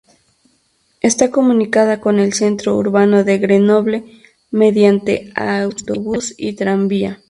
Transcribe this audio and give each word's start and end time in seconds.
Está 1.01 1.29
comunicada 1.29 2.01
con 2.01 2.17
el 2.17 2.33
centro 2.33 2.75
urbano 2.75 3.23
de 3.23 3.37
Grenoble 3.37 4.03
mediante 4.49 5.31
a 5.35 5.61
autobús 5.61 6.33
y 6.39 6.53
tranvía. 6.53 7.19